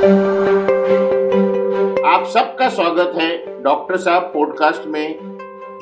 [0.00, 0.06] आप
[2.26, 5.18] सबका स्वागत है डॉक्टर साहब पॉडकास्ट में,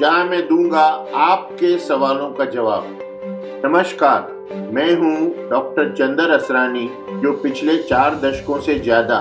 [0.00, 0.82] जहाँ मैं दूँगा
[1.16, 2.86] आपके सवालों का जवाब।
[3.64, 4.20] नमस्कार,
[4.72, 6.88] मैं हूँ डॉक्टर चंदर असरानी,
[7.22, 9.20] जो पिछले चार दशकों से ज़्यादा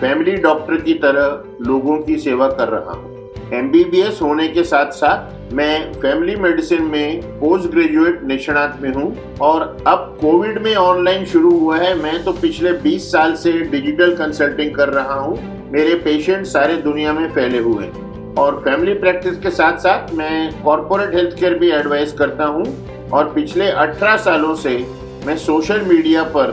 [0.00, 3.07] फैमिली डॉक्टर की तरह लोगों की सेवा कर रहा हूँ।
[3.54, 9.62] एमबीबीएस होने के साथ साथ मैं फैमिली मेडिसिन में पोस्ट ग्रेजुएट निष्णात में हूँ और
[9.86, 14.74] अब कोविड में ऑनलाइन शुरू हुआ है। मैं तो पिछले 20 साल से डिजिटल कंसल्टिंग
[14.74, 15.38] कर रहा हूँ।
[15.72, 20.62] मेरे पेशेंट सारे दुनिया में फैले हुए हैं। और फैमिली प्रैक्टिस के साथ साथ मैं
[20.62, 22.64] कॉरपोरेट हेल्थ केयर भी एडवाइस करता हूँ।
[23.10, 24.86] और पिछले 18 सालों से
[25.26, 26.50] मैं सोशल मीडिया पर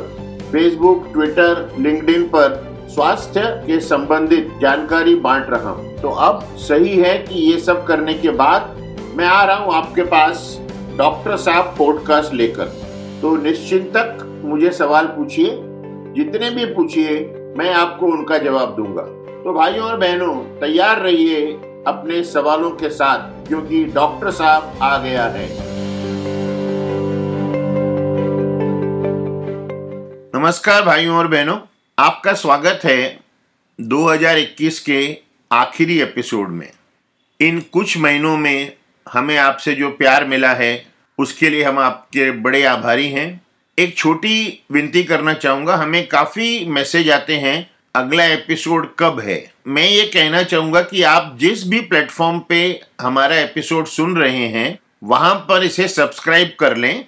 [0.51, 7.17] फेसबुक ट्विटर लिंक्डइन पर स्वास्थ्य के संबंधित जानकारी बांट रहा हूँ। तो अब सही है
[7.17, 8.75] कि ये सब करने के बाद
[9.17, 10.59] मैं आ रहा हूँ आपके पास
[10.97, 12.65] डॉक्टर साहब पॉडकास्ट लेकर।
[13.21, 15.49] तो निश्चिंतक मुझे सवाल पूछिए,
[16.15, 17.19] जितने भी पूछिए,
[17.57, 19.01] मैं आपको उनका जवाब दूँगा।
[19.43, 21.45] तो भाइयों और बहनों, तैयार रहिए
[21.87, 25.47] अपने सवालों के साथ क्योंकि डॉक्टर साहब आ गया है।
[30.35, 31.57] नमस्कार भाइयों और बहनों।
[31.97, 33.19] आपका स्वागत है
[33.81, 35.17] 2021 के
[35.51, 36.71] आखिरी एपिसोड में।
[37.41, 38.73] इन कुछ महीनों में
[39.13, 40.85] हमें आपसे जो प्यार मिला है,
[41.17, 43.41] उसके लिए हम आपके बड़े आभारी हैं।
[43.79, 49.53] एक छोटी विनती करना चाहूँगा, हमें काफ़ी मैसेज आते हैं, अगला एपिसोड कब है?
[49.67, 54.79] मैं ये कहना चाहूँगा कि आप जिस भी प्लेटफॉर्म पे हमारा एपिसोड सुन रहे हैं,
[55.03, 57.05] वहाँ पर इसे सब्सक्राइब कर लें,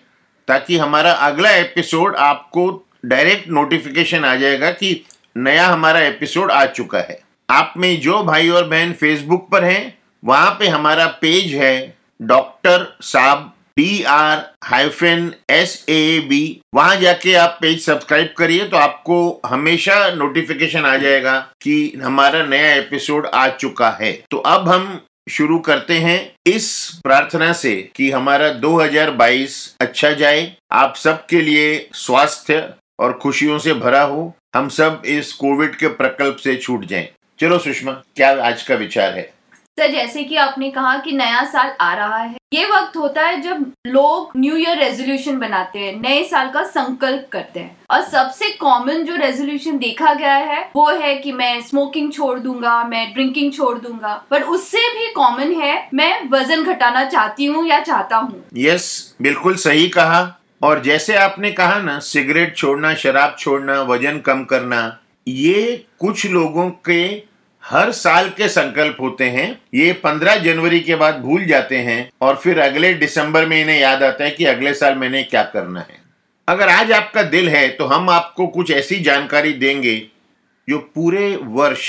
[0.47, 4.89] ताकि हमारा अगला एपिसोड आपको डायरेक्ट नोटिफिकेशन आ जाएगा कि
[5.37, 7.19] नया हमारा एपिसोड आ चुका है।
[7.49, 12.85] आप में जो भाई और बहन फेसबुक पर हैं, वहाँ पे हमारा पेज है डॉक्टर
[13.01, 19.17] साहब D R hyphen S A B वहाँ जाके आप पेज सब्सक्राइब करिए तो आपको
[19.45, 25.59] हमेशा नोटिफिकेशन आ जाएगा कि हमारा नया एपिसोड आ चुका है। तो अब हम शुरू
[25.59, 26.69] करते हैं इस
[27.03, 32.59] प्रार्थना से कि हमारा 2022 अच्छा जाए। आप सबके लिए स्वास्थ्य
[32.99, 37.07] और खुशियों से भरा हो हम सब इस कोविड के प्रकल्प से छूट जाएँ।
[37.39, 39.31] चलो सुषमा क्या आज का विचार है?
[39.77, 43.41] सर जैसे कि आपने कहा कि नया साल आ रहा है ये वक्त होता है
[43.41, 48.49] जब लोग न्यू ईयर रेजोल्यूशन बनाते हैं नए साल का संकल्प करते हैं। और सबसे
[48.51, 53.51] कॉमन जो रेजोल्यूशन देखा गया है वो है कि मैं स्मोकिंग छोड़ दूँगा मैं ड्रिंकिंग
[53.53, 58.43] छोड़ दूँगा। पर उससे भी कॉमन है मैं वज़न घटाना चाहती हूँ या चाहता हूँ।
[58.57, 60.23] यस बिल्कुल सही कहा।
[60.61, 66.69] और जैसे आपने कहा ना, सिगरेट छोड़ना, शराब छोड़ना, वज़न कम करना, ये कुछ लोगों
[66.85, 67.03] के
[67.63, 72.35] हर साल के संकल्प होते हैं। ये पंद्रह जनवरी के बाद भूल जाते हैं और
[72.35, 75.99] फिर अगले दिसंबर में इन्हें याद आता है कि अगले साल मैंने क्या करना है।
[76.47, 79.97] अगर आज आपका दिल है तो हम आपको कुछ ऐसी जानकारी देंगे
[80.67, 81.87] जो पूरे वर्ष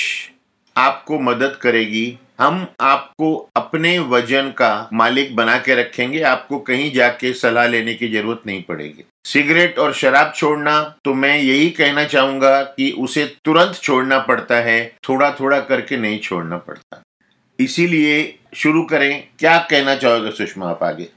[0.76, 7.32] आपको मदद करेगी। हम आपको अपने वज़न का मालिक बना के रखेंगे, आपको कहीं जाके
[7.32, 12.62] सलाह लेने की ज़रूरत नहीं पड़ेगी। सिगरेट और शराब छोड़ना तो मैं यही कहना चाहूँगा
[12.62, 17.02] कि उसे तुरंत छोड़ना पड़ता है थोड़ा थोड़ा करके नहीं छोड़ना पड़ता।
[17.58, 21.08] इसीलिए शुरू करें, क्या कहना चाहोगे सुषमा आप आगे?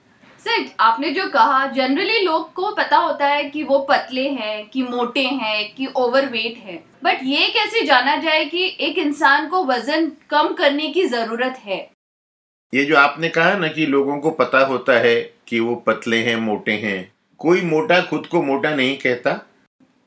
[0.45, 4.83] सर आपने जो कहा जनरली लोग को पता होता है कि वो पतले हैं, कि
[4.83, 10.11] मोटे हैं, कि ओवरवेट है। बट ये कैसे जाना जाए कि एक इंसान को वज़न
[10.29, 11.77] कम करने की ज़रूरत है?
[12.73, 15.15] ये जो आपने कहा ना कि लोगों को पता होता है
[15.47, 19.39] कि वो पतले हैं, मोटे हैं, कोई मोटा खुद को मोटा नहीं कहता।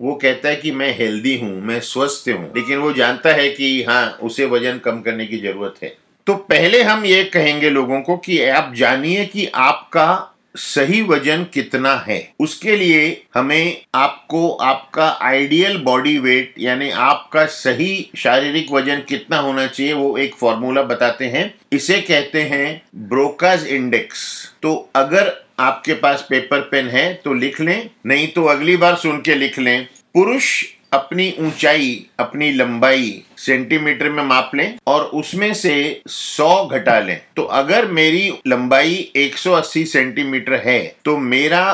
[0.00, 3.82] वो कहता है कि मैं हेल्दी हूँ, मैं स्वस्थ हूँ, लेकिन वो जानता है कि
[3.82, 5.96] हाँ उसे वज़न कम करने की ज़रूरत है।
[6.26, 11.94] तो पहले हम ये कहेंगे लोगों को कि आप जानिए कि आपका सही वज़न कितना
[12.06, 13.00] है। उसके लिए
[13.34, 20.16] हमें आपको आपका आइडियल बॉडी वेट यानी आपका सही शारीरिक वज़न कितना होना चाहिए, वो
[20.18, 24.24] एक फॉर्मूला बताते हैं। इसे कहते हैं ब्रोकाज इंडेक्स
[24.62, 29.20] तो अगर आपके पास पेपर पेन है तो लिख लें, नहीं तो अगली बार सुन
[29.20, 35.74] के लिख लें। पुरुष अपनी ऊंचाई, अपनी लंबाई सेंटीमीटर में माप लें और उसमें से
[36.08, 41.66] 100 घटा लें। तो अगर मेरी लंबाई 180 सेंटीमीटर है तो मेरा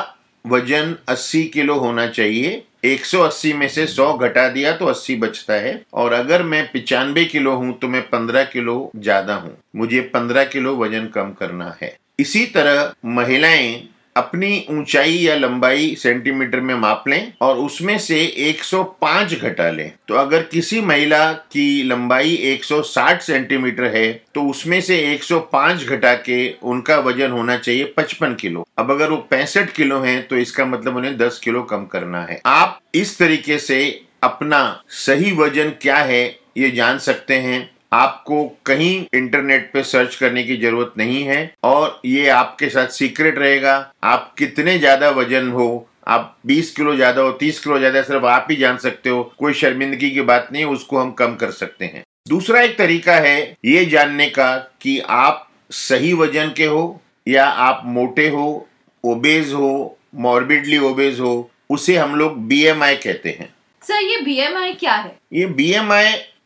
[0.44, 5.81] वज़न 80 किलो होना चाहिए। 180 में से 100 घटा दिया तो 80 बचता है।
[5.94, 10.76] और अगर मैं पिचानवे किलो हूँ तो मैं 15 किलो ज़्यादा हूँ। मुझे 15 किलो
[10.76, 13.82] वज़न कम करना है। इसी तरह महिलाएँ
[14.20, 20.14] अपनी ऊंचाई या लंबाई सेंटीमीटर में माप लें और उसमें से 105 घटा लें। तो
[20.17, 26.99] अगर किसी महिला की लंबाई 160 सेंटीमीटर है तो उसमें से 105 घटा के उनका
[27.00, 31.17] वज़न होना चाहिए 55 किलो। अब अगर वो पैंसठ किलो हैं तो इसका मतलब उन्हें
[31.19, 33.81] 10 किलो कम करना है। आप इस तरीके से
[34.22, 36.25] अपना सही वज़न क्या है,
[36.56, 42.00] ये जान सकते हैं। आपको कहीं इंटरनेट पे सर्च करने की ज़रूरत नहीं है और
[42.06, 47.31] ये आपके साथ सीक्रेट रहेगा। आप कितने ज़्यादा वज़न हो आप 20 किलो ज़्यादा हो
[47.40, 50.98] 30 किलो ज़्यादा सिर्फ़ आप ही जान सकते हो। कोई शर्मिंदगी की बात नहीं उसको
[50.98, 56.12] हम कम कर सकते हैं। दूसरा एक तरीका है ये जानने का कि आप सही
[56.14, 58.66] वज़न के हो या आप मोटे हो
[59.04, 64.94] ओबेज हो मॉर्बिडली ओबेज हो उसे हम लोग बीएमआई कहते हैं। सर ये बी क्या
[64.94, 65.16] है?
[65.32, 65.72] ये बी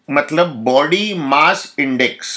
[0.09, 2.31] मतलब बॉडी मास इंडेक्स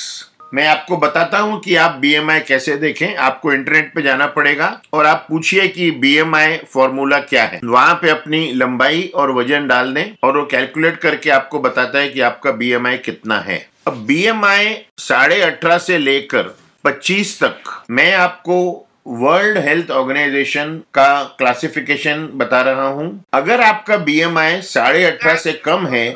[0.54, 5.06] मैं आपको बताता हूँ कि आप बीएमआई कैसे देखें, आपको इंटरनेट पे जाना पड़ेगा और
[5.06, 10.06] आप पूछिए कि बीएमआई फॉर्मूला क्या है। वहाँ पे अपनी लंबाई और वज़न डाल दें
[10.24, 15.42] और वो कैलकुलेट करके आपको बताता है कि आपका बीएमआई कितना है। अब बीएमआई साढ़े
[15.42, 16.56] अठारह से लेकर
[16.86, 24.20] 25 तक, मैं आपको वर्ल्ड हेल्थ ऑर्गेनाइजेशन का क्लासिफिकेशन बता रहा हूँ। अगर आपका बी
[24.20, 26.08] एम आई साढ़े अठारह से कम है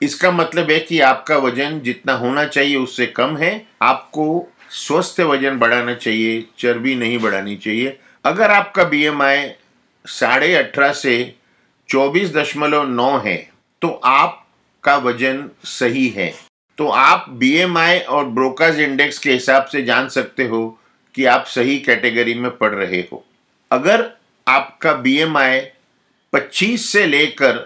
[0.00, 3.50] इसका मतलब है कि आपका वज़न जितना होना चाहिए उससे कम है।
[3.82, 9.48] आपको स्वस्थ वज़न बढ़ाना चाहिए, चर्बी नहीं बढ़ानी चाहिए। अगर आपका बी एम आई
[10.04, 11.34] साढ़े अठारह से
[11.88, 13.36] चौबीस दशमलव नौ है
[13.82, 16.32] तो आपका वज़न सही है।
[16.78, 20.78] तो आप बी एम आई और ब्रोकाज इंडेक्स के हिसाब से जान सकते हो
[21.14, 23.24] कि आप सही कैटेगरी में पढ़ रहे हो।
[23.70, 24.08] अगर
[24.46, 25.60] आपका बी एम आई
[26.32, 27.58] पच्चीस से लेकर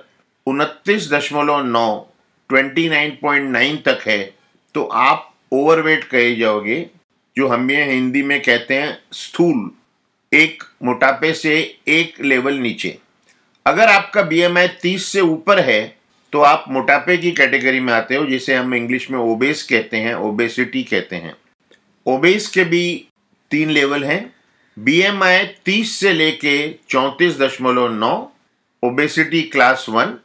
[0.46, 1.88] उनतीस दशमलव नौ
[2.52, 4.22] 29.9 तक है
[4.74, 6.86] तो आप ओवरवेट कहे जाओगे,
[7.36, 9.70] जो हम ये हिंदी में कहते हैं स्थूल,
[10.32, 11.54] एक मोटापे से
[11.88, 12.96] एक लेवल नीचे।
[13.66, 15.82] अगर आपका बी एम आई तीस से ऊपर है
[16.32, 20.14] तो आप मोटापे की कैटेगरी में आते हो, जिसे हम इंग्लिश में ओबेस कहते हैं
[20.14, 21.34] ओबेसिटी कहते हैं।
[22.06, 22.84] ओबेस के भी
[23.50, 24.34] तीन लेवल हैं।
[24.76, 26.54] बी एम आई तीस से लेके
[26.88, 28.14] चौंतीस दशमलव नौ
[28.82, 30.16] obesity class one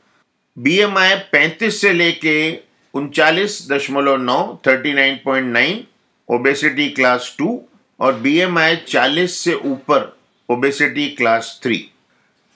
[0.60, 2.60] B M I पैंतीस से लेके
[2.94, 5.84] उनचालीस दशमलव नौ thirty nine point nine
[6.30, 7.62] obesity class two
[8.00, 10.18] और बी एम आई चालीस से ऊपर
[10.50, 11.92] ओबेसिटी क्लास थ्री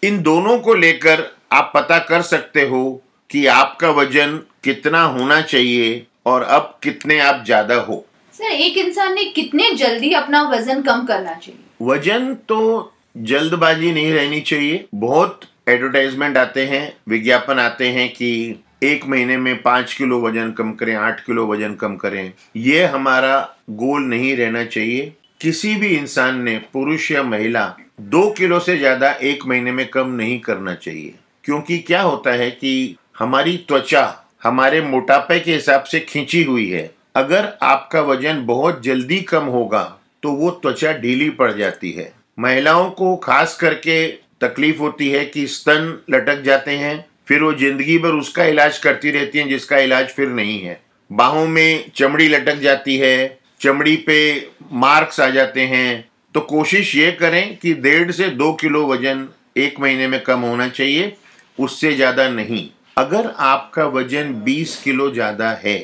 [0.03, 6.07] इन दोनों को लेकर आप पता कर सकते हो कि आपका वज़न कितना होना चाहिए
[6.25, 11.05] और अब कितने आप ज़्यादा हो। सर एक इंसान ने कितने जल्दी अपना वज़न कम
[11.05, 11.59] करना चाहिए?
[11.81, 19.05] वज़न तो जल्दबाजी नहीं रहनी चाहिए बहुत एडवर्टाइजमेंट आते हैं, विज्ञापन आते हैं कि एक
[19.05, 23.37] महीने में पाँच किलो वज़न कम करें, आठ किलो वज़न कम करें। ये हमारा
[23.71, 25.11] गोल नहीं रहना चाहिए।
[25.41, 27.65] किसी भी इंसान ने, पुरुष या महिला,
[28.01, 31.13] दो किलो से ज़्यादा एक महीने में कम नहीं करना चाहिए।
[31.43, 34.03] क्योंकि क्या होता है कि हमारी त्वचा
[34.43, 39.83] हमारे मोटापे के हिसाब से खींची हुई है। अगर आपका वज़न बहुत जल्दी कम होगा
[40.23, 44.05] तो वो त्वचा ढीली पड़ जाती है। महिलाओं को खास करके
[44.41, 49.11] तकलीफ़ होती है कि स्तन लटक जाते हैं, फिर वो ज़िंदगी भर उसका इलाज करती
[49.11, 50.79] रहती हैं, जिसका इलाज फिर नहीं है।
[51.11, 57.11] बाहों में चमड़ी लटक जाती है, चमड़ी पे मार्क्स आ जाते हैं। तो कोशिश ये
[57.11, 59.27] करें कि डेढ़ से दो किलो वज़न
[59.57, 61.13] एक महीने में कम होना चाहिए,
[61.57, 62.67] उससे ज़्यादा नहीं।
[62.97, 65.79] अगर आपका वज़न 20 किलो ज़्यादा है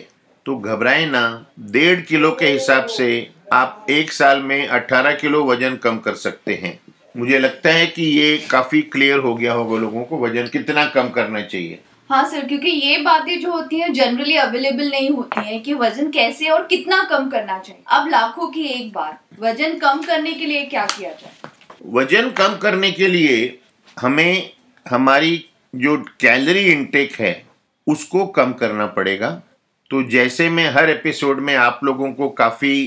[0.45, 3.07] तो घबराए ना। डेढ़ किलो के हिसाब से
[3.53, 6.79] आप एक साल में 18 किलो वज़न कम कर सकते हैं।
[7.15, 11.09] मुझे लगता है कि ये काफ़ी क्लियर हो गया होगा लोगों को वज़न कितना कम
[11.09, 15.61] करना चाहिए। हाँ सर क्योंकि ये बातें जो होती हैं जनरली अवेलेबल नहीं होती हैं
[15.63, 20.01] कि वज़न कैसे और कितना कम करना चाहिए। अब लाखों की एक बार वज़न कम
[20.03, 21.49] करने के लिए क्या किया जाए?
[21.85, 23.59] वज़न कम करने के लिए
[23.97, 24.51] हमें
[24.85, 25.43] हमारी
[25.75, 27.35] जो कैलोरी इनटेक है
[27.87, 29.29] उसको कम करना पड़ेगा।
[29.91, 32.77] तो जैसे मैं हर एपिसोड में आप लोगों को काफ़ी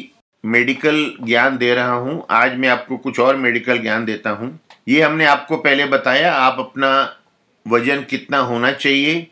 [0.45, 5.03] मेडिकल ज्ञान दे रहा हूँ। आज मैं आपको कुछ और मेडिकल ज्ञान देता हूँ। ये
[5.03, 7.17] हमने आपको पहले बताया, आप अपना
[7.67, 9.27] वज़न कितना होना चाहिए।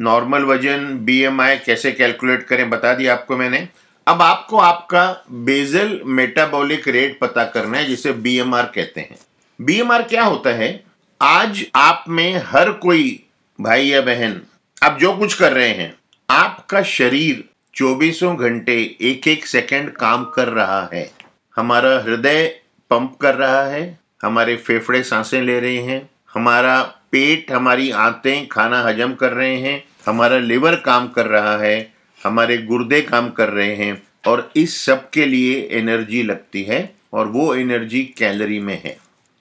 [0.00, 3.68] नॉर्मल वज़न बीएमआई कैसे कैलकुलेट करें, बता दिया आपको मैंने।
[4.06, 9.16] अब आपको आपका बेजल मेटाबॉलिक रेट पता करना है, जिसे बीएमआर कहते हैं।
[9.60, 10.84] बीएमआर क्या होता है?
[11.20, 13.24] आज आप में हर कोई,
[13.60, 14.40] भाई या बहन,
[14.82, 15.94] आप जो कुछ कर रहे हैं,
[16.28, 17.44] आपका शरीर
[17.76, 21.10] चौबीसों घंटे एक एक सेकंड काम कर रहा है।
[21.56, 27.90] हमारा हृदय पंप कर रहा है। हमारे फेफड़े साँसें ले रहे हैं। हमारा पेट, हमारी
[27.90, 33.30] आंतें, खाना हजम कर रहे हैं। हमारा लिवर काम कर रहा है। हमारे गुर्दे काम
[33.30, 38.60] कर रहे हैं। और इस सब के लिए एनर्जी लगती है और वो एनर्जी कैलोरी
[38.60, 38.96] में है।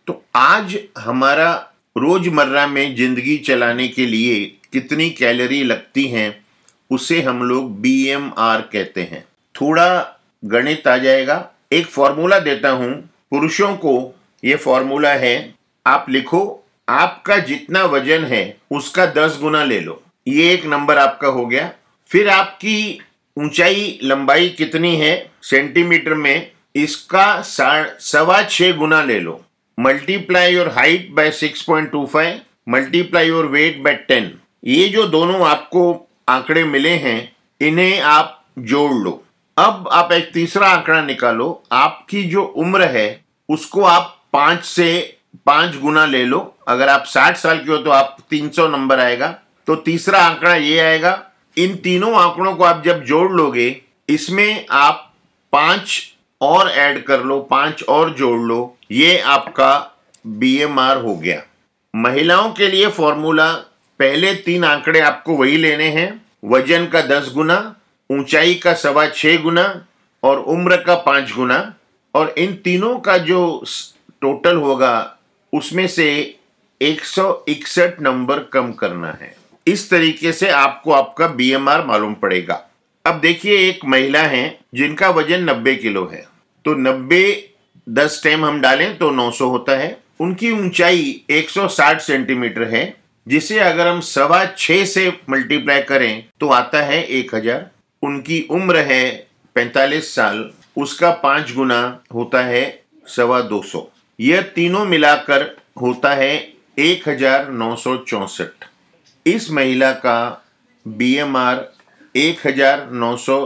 [0.07, 6.42] तो आज हमारा रोज़मर्रा में ज़िंदगी चलाने के लिए कितनी कैलोरी लगती हैं
[6.93, 9.23] उसे हम लोग बी एम आर कहते हैं।
[9.55, 11.37] थोड़ा गणित आ जाएगा।
[11.71, 12.93] एक फॉर्मूला देता हूँ।
[13.31, 13.93] पुरुषों को
[14.43, 15.53] ये फॉर्मूला है।
[15.85, 16.41] आप लिखो,
[16.89, 21.71] आपका जितना वज़न है, उसका दस गुना ले लो। ये एक नंबर आपका हो गया।
[22.09, 22.99] फिर आपकी
[23.37, 25.31] ऊंचाई लंबाई कितनी है?
[25.43, 29.39] सेंटीमीटर में इसका सवा छह गुना ले लो।
[29.77, 34.31] Multiply your height by six point two five, multiply your weight by ten.
[34.65, 39.21] ये जो दोनों आपको आंकड़े मिले हैं, इन्हें आप जोड़ लो।
[39.57, 45.75] अब आप एक तीसरा आंकड़ा निकालो। आपकी जो उम्र है, उसको आप पाँच से पाँच
[45.75, 49.27] गुना ले लो। अगर आप साठ साल के हो तो आप तीन सौ नंबर आएगा।
[49.67, 51.11] तो तीसरा आंकड़ा ये आएगा।
[51.57, 55.13] इन तीनों आंकड़ों को आप जब जोड़ लोगे, इसमें आप
[55.53, 59.89] पाँच और ऐड कर लो, पाँच और जोड़ लो। ये आपका
[60.27, 61.41] बीएमआर हो गया।
[61.93, 63.51] महिलाओं के लिए फॉर्मूला
[64.03, 67.75] पहले तीन आंकड़े आपको वही लेने हैं। वज़न का दस गुना,
[68.11, 69.85] ऊंचाई का सवा छह गुना
[70.23, 71.73] और उम्र का पाँच गुना।
[72.15, 73.65] और इन तीनों का जो
[74.21, 75.17] टोटल होगा,
[75.53, 76.35] उसमें से
[76.81, 79.35] एक सौ इकसठ नंबर कम करना है।
[79.67, 82.69] इस तरीके से आपको आपका बीएमआर मालूम पड़ेगा।
[83.05, 86.27] अब देखिए, एक महिला है जिनका वज़न 90 किलो है।
[86.65, 87.53] तो 90
[87.89, 93.87] 10 टाइम हम डालें तो 900 होता है। उनकी ऊंचाई 160 सेंटीमीटर है। जिसे अगर
[93.87, 97.61] हम सवा छ से मल्टीप्लाई करें तो आता है 1000
[98.03, 101.81] उनकी उम्र है 45 साल, उसका पाँच गुना
[102.13, 102.63] होता है
[103.07, 103.87] सवा दो सौ।
[104.19, 105.45] यह तीनों मिलाकर
[105.81, 106.33] होता है
[106.79, 108.65] एक हज़ार नौ सौ चौसठ।
[109.25, 110.43] इस महिला का
[110.85, 111.65] बी एम आर
[112.15, 113.37] एक हज़ार नौ सौ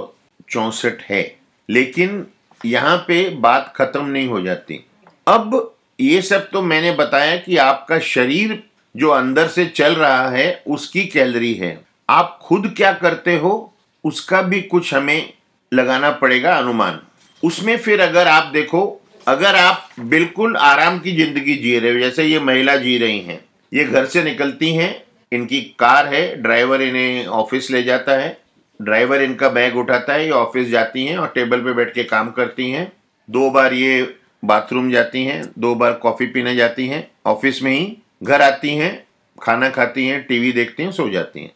[0.49, 1.23] चौसठ है।
[1.69, 2.25] लेकिन
[2.61, 4.83] यहाँ पे बात खत्म नहीं हो जाती।
[5.27, 8.61] अब ये सब तो मैंने बताया कि आपका शरीर
[8.97, 13.73] जो अंदर से चल रहा है, उसकी कैलरी है। आप खुद क्या करते हो,
[14.03, 15.33] उसका भी कुछ हमें
[15.71, 16.99] लगाना पड़ेगा अनुमान।
[17.43, 22.23] उसमें फिर अगर आप देखो, अगर आप बिल्कुल आराम की ज़िंदगी जी रहे हो, जैसे
[22.23, 23.39] ये महिला जी रही हैं,
[23.71, 28.37] ये घर से निकलती हैं, इनकी कार है, ड्राइवर इन्हें ऑफ़िस ले जाता है,
[28.79, 32.31] ड्राइवर इनका बैग उठाता है, ये ऑफ़िस जाती हैं और टेबल पे बैठ के काम
[32.31, 32.91] करती हैं।
[33.29, 34.01] दो बार ये
[34.45, 38.91] बाथरूम जाती हैं, दो बार कॉफ़ी पीने जाती हैं, ऑफ़िस में ही घर आती हैं,
[39.37, 41.51] खाना खाती हैं, टीवी देखती हैं, सो जाती हैं।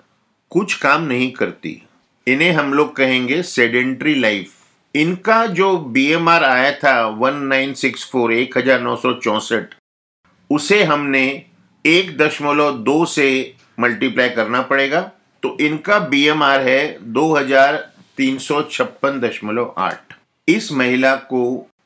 [0.52, 1.82] कुछ काम नहीं करती।
[2.28, 4.58] इन्हें हम लोग कहेंगे सेडेंट्री लाइफ
[4.96, 9.64] इनका जो बीएमआर आया था वन नाइन सिक्स फोर एक हज़ार नौ सौ चौसठ,
[10.50, 11.24] उसे हमने
[11.86, 13.30] एक दशमलव दो से
[13.80, 15.02] मल्टीप्लाई करना पड़ेगा।
[15.44, 17.76] तो इनका बीएमआर है दो हज़ार
[18.18, 20.14] तीन सौ छप्पन दशमलव आठ।
[20.48, 21.44] इस महिला को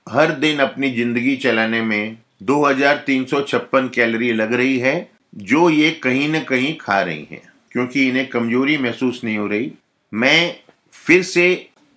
[0.10, 5.11] हर दिन अपनी ज़िंदगी चलाने में दो हज़ार तीन सौ छप्पन कैलोरी लग रही है,
[5.35, 9.71] जो ये कहीं न कहीं खा रही हैं, क्योंकि इन्हें कमज़ोरी महसूस नहीं हो रही।
[10.11, 10.55] मैं
[10.93, 11.47] फिर से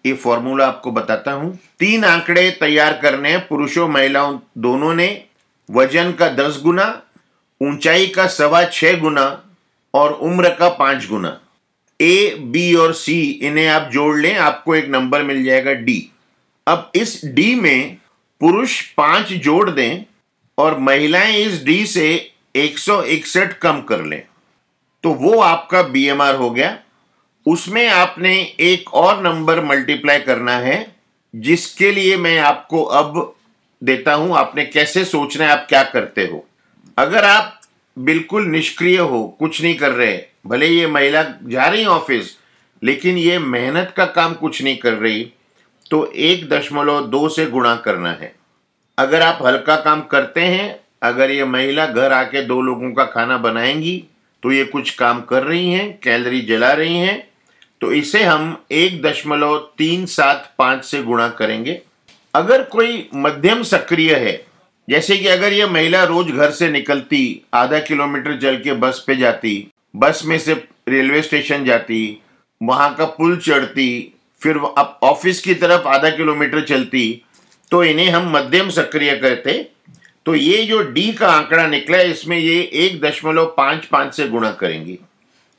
[0.04, 5.24] ये फॉर्मूला आपको बताता हूँ। तीन आंकड़े तैयार करने हैं पुरुषों, महिलाओं दोनों ने।
[5.68, 7.02] वज़न का दस गुना,
[7.60, 9.26] ऊंचाई का सवा छह गुना
[9.94, 11.38] और उम्र का पाँच गुना।
[12.00, 16.10] ए, बी और सी, इन्हें आप जोड़ लें, आपको एक नंबर मिल जाएगा डी।
[16.66, 17.96] अब इस डी में
[18.40, 20.04] पुरुष पाँच जोड़ दें
[20.58, 22.08] और महिलाएँ इस डी से
[22.56, 24.22] एक सौ इकसठ कम कर लें।
[25.04, 26.78] तो वो आपका बीएमआर हो गया।
[27.46, 30.96] उसमें आपने एक और नंबर मल्टीप्लाई करना है,
[31.34, 33.34] जिसके लिए मैं आपको अब
[33.82, 36.44] देता हूँ, आपने कैसे सोचना है, आप क्या करते हो।
[36.98, 37.60] अगर आप
[37.96, 42.36] बिल्कुल निष्क्रिय हो, कुछ नहीं कर रहे, भले ये महिला जा रही ऑफ़िस,
[42.82, 45.30] लेकिन ये मेहनत का काम कुछ नहीं कर रही
[45.90, 48.32] तो एक दशमलव दो से गुणा करना है।
[48.98, 53.36] अगर आप हल्का काम करते हैं, अगर ये महिला घर आके दो लोगों का खाना
[53.38, 54.02] बनाएँगी
[54.42, 57.26] तो ये कुछ काम कर रही हैं, कैलरी जला रही हैं
[57.80, 61.80] तो इसे हम एक दशमलव तीन सात पाँच से गुणा करेंगे।
[62.34, 64.34] अगर कोई मध्यम सक्रिय है,
[64.88, 69.16] जैसे कि अगर ये महिला रोज घर से निकलती, आधा किलोमीटर चल के बस पे
[69.16, 70.54] जाती, बस में से
[70.88, 72.22] रेलवे स्टेशन जाती,
[72.60, 77.22] वहाँ का पुल चढ़ती, फिर अब ऑफ़िस की तरफ़ आधा किलोमीटर चलती
[77.70, 79.52] तो इन्हें हम मध्यम सक्रिय करते।
[80.26, 84.28] तो ये जो डी का आंकड़ा निकला है, इसमें ये एक दशमलव पाँच पाँच से
[84.28, 84.98] गुणा करेंगे।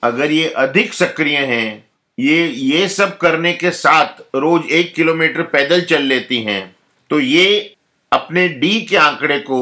[0.04, 1.86] अगर ये अधिक सक्रिय हैं,
[2.18, 6.76] ये ये सब करने के साथ रोज एक किलोमीटर पैदल चल लेती हैं
[7.10, 7.76] तो ये
[8.12, 9.60] अपने डी के आंकड़े को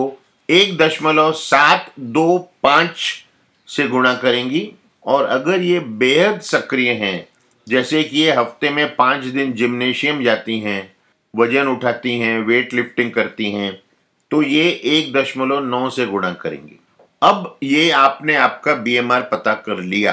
[0.49, 2.99] एक दशमलव सात दो पाँच
[3.67, 4.69] से गुणा करेंगी।
[5.05, 7.27] और अगर ये बेहद सक्रिय हैं,
[7.67, 10.81] जैसे कि ये हफ़्ते में पाँच दिन जिम्नेशियम जाती हैं
[11.37, 13.71] वज़न उठाती हैं वेट लिफ्टिंग करती हैं
[14.31, 16.79] तो ये एक दशमलव नौ से गुणा करेंगी।
[17.21, 20.11] अब ये आपने आपका बीएमआर पता कर लिया।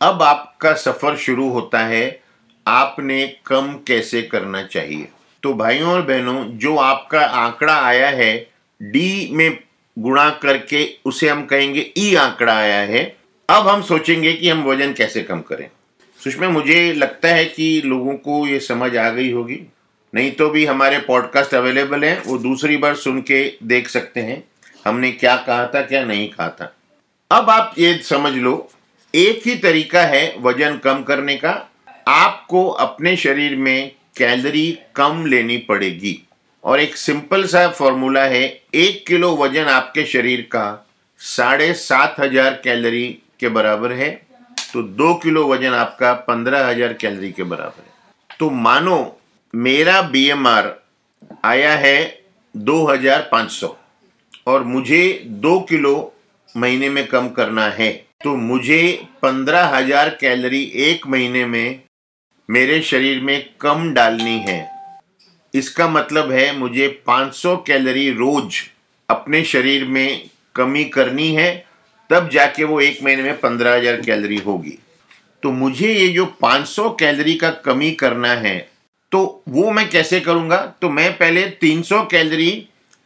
[0.00, 2.20] अब आपका सफ़र शुरू होता है,
[2.66, 5.08] आपने कम कैसे करना चाहिए?
[5.42, 8.34] तो भाइयों और बहनों, जो आपका आंकड़ा आया है
[8.80, 9.58] डी में
[9.96, 13.04] गुणा करके उसे हम कहेंगे ई आंकड़ा आया है।
[13.48, 15.68] अब हम सोचेंगे कि हम वज़न कैसे कम करें।
[16.20, 19.60] सुषमा, मुझे लगता है कि लोगों को ये समझ आ गई होगी।
[20.12, 24.42] नहीं तो भी हमारे पॉडकास्ट अवेलेबल हैं, वो दूसरी बार सुन के देख सकते हैं,
[24.84, 26.72] हमने क्या कहा था, क्या नहीं कहा था।
[27.30, 28.70] अब आप ये समझ लो,
[29.14, 31.52] एक ही तरीका है वज़न कम करने का,
[32.08, 36.18] आपको अपने शरीर में कैलोरी कम लेनी पड़ेगी।
[36.64, 38.42] और एक सिंपल सा फॉर्मूला है,
[38.74, 40.86] एक किलो वज़न आपके शरीर का
[41.20, 43.06] साढ़े सात हज़ार कैलोरी
[43.40, 44.10] के बराबर है
[44.72, 48.96] तो दो किलो वज़न आपका पंद्रह हज़ार कैलोरी के बराबर है। तो मानो
[49.54, 50.66] मेरा बीएमआर
[51.44, 51.96] आया है
[52.54, 53.76] दो हज़ार पाँच सौ
[54.46, 55.02] और मुझे
[55.40, 56.12] दो किलो
[56.54, 57.90] महीने में कम करना है।
[58.24, 58.80] तो मुझे
[59.22, 61.80] पंद्रह हज़ार कैलोरी एक महीने में
[62.48, 64.70] मेरे शरीर में कम डालनी है।
[65.54, 68.62] इसका मतलब है मुझे 500 कैलोरी रोज
[69.08, 71.54] अपने शरीर में कमी करनी है,
[72.10, 74.78] तब जाके वो एक महीने में पंद्रह हज़ार कैलोरी होगी।
[75.42, 78.71] तो मुझे ये जो 500 कैलोरी का कमी करना है
[79.12, 80.56] तो वो मैं कैसे करूँगा?
[80.82, 82.50] तो मैं पहले 300 कैलोरी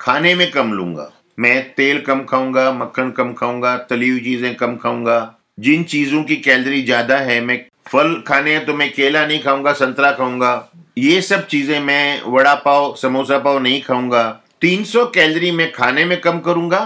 [0.01, 4.77] खाने में कम लूँगा। मैं तेल कम खाऊँगा, मक्खन कम खाऊँगा, तली हुई चीज़ें कम
[4.77, 9.43] खाऊँगा। जिन चीज़ों की कैलोरी ज़्यादा है, मैं फल खाने हैं तो मैं केला नहीं
[9.43, 14.23] खाऊँगा, संतरा खाऊँगा। ये सब चीज़ें मैं वड़ा पाव, समोसा पाव नहीं खाऊँगा।
[14.61, 16.81] 300 कैलोरी मैं खाने में कम करूँगा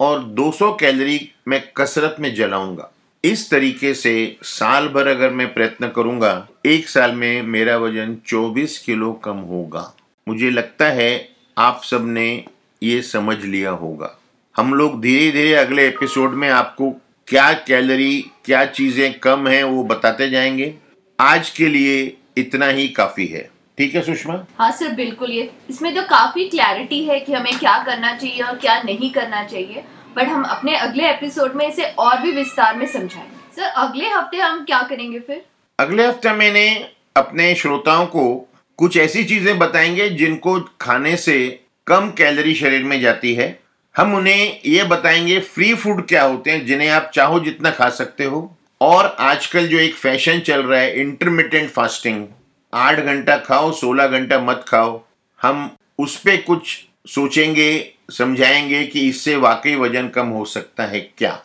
[0.00, 2.90] और 200 कैलोरी मैं कसरत में जलाऊँगा।
[3.26, 8.78] इस तरीके से साल भर अगर मैं प्रयत्न करूँगा, एक साल में मेरा वज़न 24
[8.78, 9.96] किलो कम होगा।
[10.28, 11.28] मुझे लगता है
[11.58, 12.44] आप सबने
[12.82, 14.18] ये समझ लिया होगा।
[14.56, 16.90] हम लोग धीरे धीरे अगले एपिसोड में आपको
[17.28, 20.74] क्या कैलोरी, क्या चीज़ें कम हैं वो बताते जाएँगे।
[21.20, 24.46] आज के लिए इतना ही काफ़ी है। ठीक है सुषमा?
[24.58, 28.56] हाँ सर, बिल्कुल। ये इसमें तो काफ़ी क्लैरिटी है कि हमें क्या करना चाहिए और
[28.56, 29.84] क्या नहीं करना चाहिए।
[30.16, 34.36] बट हम अपने अगले एपिसोड में इसे और भी विस्तार में समझाएँगे। सर अगले हफ़्ते
[34.36, 35.42] हम क्या करेंगे फिर?
[35.78, 42.54] अगले हफ़्ते मैंने अपने श्रोताओं को कुछ ऐसी चीज़ें बताएँगे जिनको खाने से कम कैलोरी
[42.54, 43.60] शरीर में जाती है।
[43.96, 48.24] हम उन्हें ये बताएँगे फ्री फ़ूड क्या होते हैं, जिन्हें आप चाहो जितना खा सकते
[48.24, 52.26] हो। और आजकल जो एक फ़ैशन चल रहा है इंटरमीडियंट फास्टिंग
[52.74, 55.02] आठ घंटा खाओ, सोलह घंटा मत खाओ।
[55.42, 61.42] हम उस पर कुछ सोचेंगे समझाएँगे कि इससे वाकई वज़न कम हो सकता है क्या?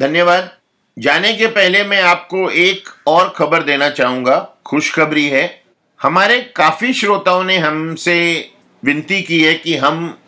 [0.00, 0.52] धन्यवाद।
[0.98, 5.62] जाने के पहले मैं आपको एक और खबर देना चाहूँगा। खुशखबरी है।
[6.02, 8.50] हमारे काफ़ी श्रोताओं ने हमसे
[8.84, 10.18] विनती की है कि हम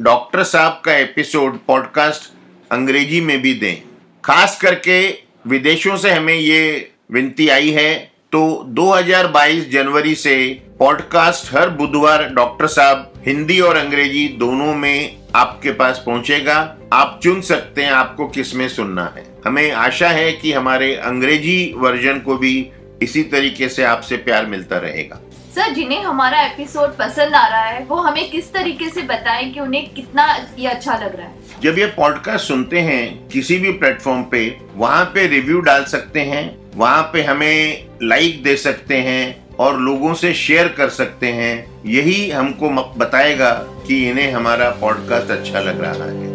[0.00, 2.32] डॉक्टर साहब का एपिसोड पॉडकास्ट
[2.72, 3.88] अंग्रेज़ी में भी दें।
[4.24, 11.70] खास करके विदेशों से हमें ये विनती आई है। तो 2022 जनवरी से पॉडकास्ट हर
[11.70, 17.92] बुधवार डॉक्टर साहब हिंदी और अंग्रेज़ी दोनों में आपके पास पहुंचेगा। आप चुन सकते हैं
[17.92, 22.70] आपको किसमें सुनना है। हमें आशा है कि हमारे अंग्रेज़ी वर्जन को भी
[23.02, 25.20] इसी तरीके से आपसे प्यार मिलता रहेगा।
[25.54, 29.60] सर जिन्हें हमारा एपिसोड पसंद आ रहा है वो हमें किस तरीके से बताएँ कि
[29.60, 31.34] उन्हें कितना ये अच्छा लग रहा है?
[31.62, 36.58] जब ये पॉडकास्ट सुनते हैं किसी भी प्लेटफॉर्म पे वहाँ पे रिव्यू डाल सकते हैं
[36.74, 42.30] वहाँ पे हमें लाइक दे सकते हैं और लोगों से शेयर कर सकते हैं। यही
[42.30, 43.50] हमको बताएगा
[43.86, 46.25] कि इन्हें हमारा पॉडकास्ट अच्छा लग रहा है।